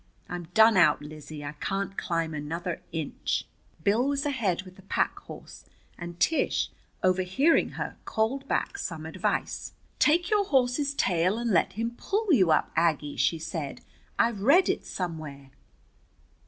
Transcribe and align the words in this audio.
I'm 0.27 0.45
done 0.55 0.77
out, 0.77 1.03
Lizzie. 1.03 1.45
I 1.45 1.51
can't 1.51 1.95
climb 1.95 2.33
another 2.33 2.81
inch." 2.91 3.45
Bill 3.83 4.07
was 4.07 4.25
ahead 4.25 4.63
with 4.63 4.75
the 4.75 4.81
pack 4.81 5.19
horse, 5.19 5.63
and 5.95 6.19
Tish, 6.19 6.71
overhearing 7.03 7.73
her, 7.77 7.97
called 8.03 8.47
back 8.47 8.79
some 8.79 9.05
advice. 9.05 9.73
"Take 9.99 10.31
your 10.31 10.45
horse's 10.45 10.95
tail 10.95 11.37
and 11.37 11.51
let 11.51 11.73
him 11.73 11.91
pull 11.97 12.33
you 12.33 12.49
up, 12.49 12.71
Aggie," 12.75 13.15
she 13.15 13.37
said. 13.37 13.81
"I've 14.17 14.41
read 14.41 14.69
it 14.69 14.87
somewhere." 14.87 15.51